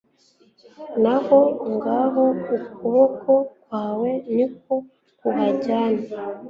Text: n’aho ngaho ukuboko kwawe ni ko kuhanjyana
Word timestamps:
n’aho 1.01 1.39
ngaho 1.73 2.23
ukuboko 2.57 3.31
kwawe 3.61 4.09
ni 4.35 4.45
ko 4.61 4.73
kuhanjyana 5.19 6.01